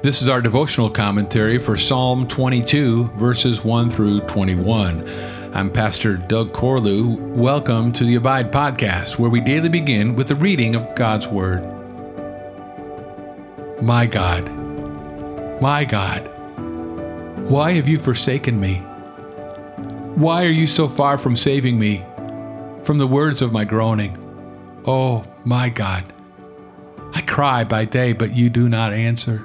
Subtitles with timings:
[0.00, 5.04] This is our devotional commentary for Psalm 22, verses 1 through 21.
[5.52, 7.18] I'm Pastor Doug Corlew.
[7.18, 11.64] Welcome to the Abide Podcast, where we daily begin with the reading of God's Word.
[13.82, 14.48] My God,
[15.60, 16.20] my God,
[17.50, 18.76] why have you forsaken me?
[20.14, 22.04] Why are you so far from saving me
[22.84, 24.16] from the words of my groaning?
[24.86, 26.04] Oh, my God,
[27.14, 29.44] I cry by day, but you do not answer,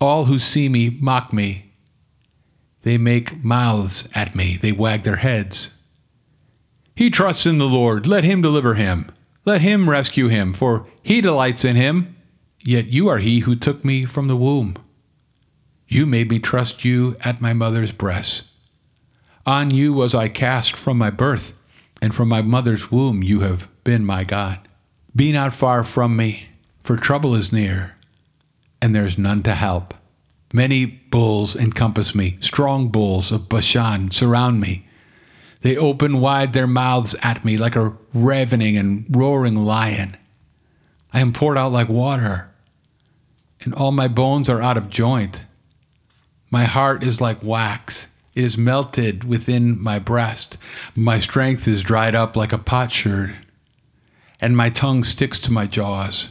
[0.00, 1.72] All who see me mock me.
[2.82, 5.72] They make mouths at me, they wag their heads.
[6.96, 9.10] He trusts in the Lord, let him deliver him.
[9.44, 12.16] Let him rescue him, for he delights in him.
[12.62, 14.76] Yet you are he who took me from the womb.
[15.88, 18.44] You made me trust you at my mother's breast.
[19.46, 21.54] On you was I cast from my birth,
[22.02, 24.58] and from my mother's womb you have been my God.
[25.16, 26.48] Be not far from me,
[26.84, 27.96] for trouble is near,
[28.80, 29.94] and there is none to help.
[30.52, 34.86] Many bulls encompass me, strong bulls of Bashan surround me.
[35.62, 40.16] They open wide their mouths at me like a ravening and roaring lion.
[41.12, 42.50] I am poured out like water,
[43.60, 45.44] and all my bones are out of joint.
[46.50, 48.08] My heart is like wax.
[48.34, 50.56] It is melted within my breast.
[50.96, 53.36] My strength is dried up like a potsherd,
[54.40, 56.30] and my tongue sticks to my jaws.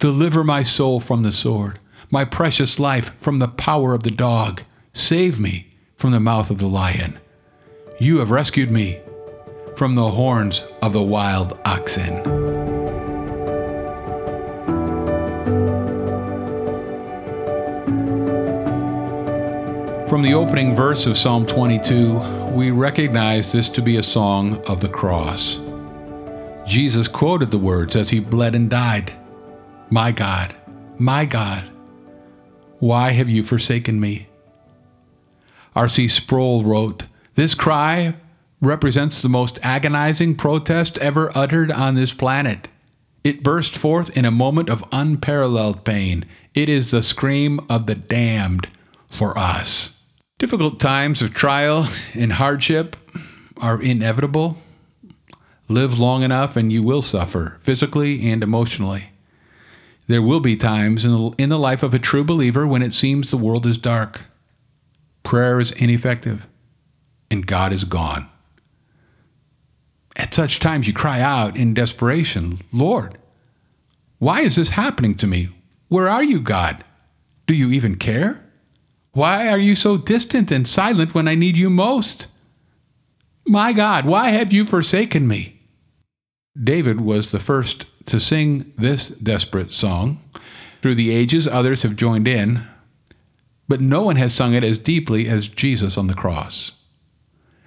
[0.00, 1.78] Deliver my soul from the sword,
[2.10, 4.62] my precious life from the power of the dog.
[4.94, 7.20] Save me from the mouth of the lion.
[7.98, 9.00] You have rescued me
[9.76, 12.24] from the horns of the wild oxen.
[20.08, 24.80] From the opening verse of Psalm 22, we recognize this to be a song of
[24.80, 25.60] the cross.
[26.66, 29.12] Jesus quoted the words as he bled and died
[29.92, 30.54] My God,
[30.98, 31.68] my God,
[32.78, 34.28] why have you forsaken me?
[35.74, 36.06] R.C.
[36.06, 38.14] Sproul wrote, This cry
[38.60, 42.68] represents the most agonizing protest ever uttered on this planet.
[43.24, 46.24] It burst forth in a moment of unparalleled pain.
[46.54, 48.68] It is the scream of the damned
[49.08, 49.90] for us.
[50.38, 52.96] Difficult times of trial and hardship
[53.56, 54.56] are inevitable.
[55.68, 59.09] Live long enough and you will suffer, physically and emotionally.
[60.10, 62.92] There will be times in the, in the life of a true believer when it
[62.92, 64.22] seems the world is dark,
[65.22, 66.48] prayer is ineffective,
[67.30, 68.28] and God is gone.
[70.16, 73.18] At such times, you cry out in desperation, Lord,
[74.18, 75.50] why is this happening to me?
[75.86, 76.82] Where are you, God?
[77.46, 78.44] Do you even care?
[79.12, 82.26] Why are you so distant and silent when I need you most?
[83.46, 85.60] My God, why have you forsaken me?
[86.60, 90.20] David was the first to sing this desperate song.
[90.82, 92.62] Through the ages, others have joined in,
[93.68, 96.72] but no one has sung it as deeply as Jesus on the cross.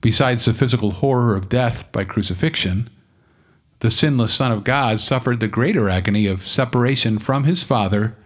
[0.00, 2.90] Besides the physical horror of death by crucifixion,
[3.80, 8.16] the sinless Son of God suffered the greater agony of separation from his Father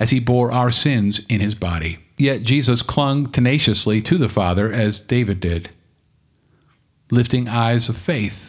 [0.00, 1.98] as he bore our sins in his body.
[2.16, 5.70] Yet Jesus clung tenaciously to the Father as David did,
[7.10, 8.47] lifting eyes of faith.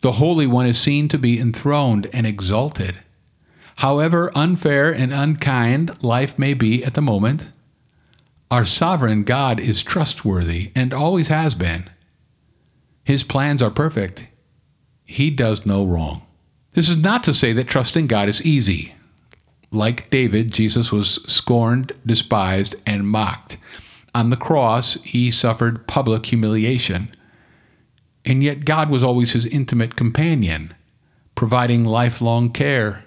[0.00, 2.96] The Holy One is seen to be enthroned and exalted.
[3.76, 7.46] However unfair and unkind life may be at the moment,
[8.50, 11.88] our sovereign God is trustworthy and always has been.
[13.04, 14.26] His plans are perfect.
[15.04, 16.22] He does no wrong.
[16.72, 18.94] This is not to say that trusting God is easy.
[19.70, 23.58] Like David, Jesus was scorned, despised, and mocked.
[24.14, 27.14] On the cross, he suffered public humiliation.
[28.28, 30.74] And yet, God was always his intimate companion,
[31.34, 33.04] providing lifelong care.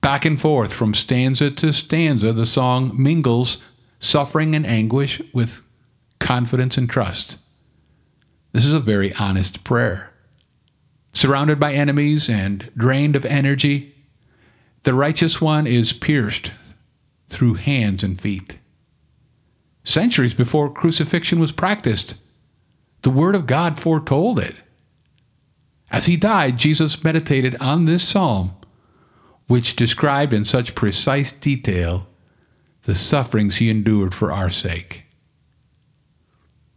[0.00, 3.62] Back and forth from stanza to stanza, the song mingles
[4.00, 5.60] suffering and anguish with
[6.18, 7.38] confidence and trust.
[8.52, 10.10] This is a very honest prayer.
[11.12, 13.94] Surrounded by enemies and drained of energy,
[14.82, 16.50] the righteous one is pierced
[17.28, 18.58] through hands and feet.
[19.84, 22.16] Centuries before crucifixion was practiced,
[23.02, 24.54] the Word of God foretold it.
[25.90, 28.52] As he died, Jesus meditated on this psalm,
[29.48, 32.06] which described in such precise detail
[32.82, 35.04] the sufferings he endured for our sake.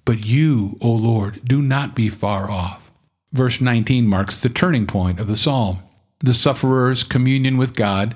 [0.05, 2.91] But you, O Lord, do not be far off.
[3.31, 5.79] Verse 19 marks the turning point of the psalm.
[6.19, 8.15] The sufferer's communion with God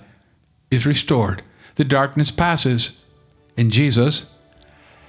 [0.69, 1.44] is restored.
[1.75, 2.92] The darkness passes,
[3.56, 4.37] and Jesus,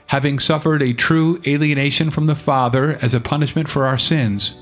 [0.08, 4.54] having suffered a true alienation from the Father as a punishment for our sins,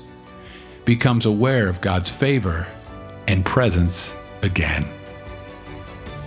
[0.85, 2.67] becomes aware of God's favor
[3.27, 4.87] and presence again.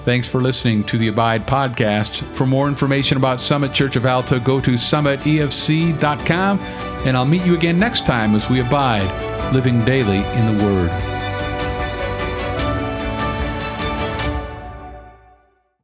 [0.05, 2.23] Thanks for listening to the Abide podcast.
[2.35, 7.55] For more information about Summit Church of Alta, go to summitefc.com, and I'll meet you
[7.55, 11.10] again next time as we abide, living daily in the Word.